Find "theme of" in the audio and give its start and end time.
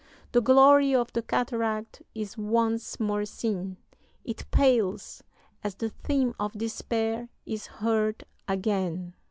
5.89-6.53